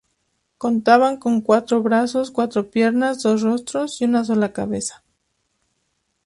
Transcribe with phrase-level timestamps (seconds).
[0.57, 5.03] Contaban con cuatro brazos, cuatro piernas, dos rostros y una sola cabeza.